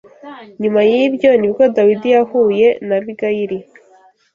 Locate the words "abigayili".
2.99-3.57